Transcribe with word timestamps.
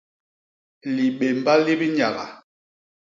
Libémba 0.95 1.53
li 1.63 1.73
bi 1.79 1.87
nyaga. 1.97 2.25